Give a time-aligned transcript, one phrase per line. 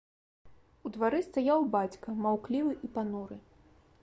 [0.87, 3.43] У двары стаяў бацька, маўклівы і пануры.